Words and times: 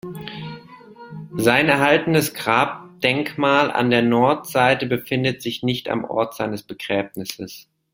Sein 1.37 1.69
erhaltenes 1.69 2.33
Grabdenkmal 2.33 3.69
an 3.69 3.91
der 3.91 4.01
Nordseite 4.01 4.87
befindet 4.87 5.43
sich 5.43 5.61
nicht 5.61 5.89
am 5.89 6.05
Ort 6.05 6.33
seines 6.33 6.63
Begräbnisses. 6.63 7.67